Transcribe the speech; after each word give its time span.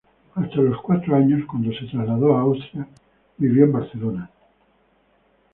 Hasta 0.33 0.55
los 0.55 0.81
cuatro 0.81 1.15
años, 1.15 1.45
cuando 1.47 1.71
se 1.73 1.85
trasladó 1.85 2.35
a 2.35 2.41
Austria, 2.41 2.87
vivió 3.37 3.65
en 3.65 3.71
Barcelona. 3.71 4.31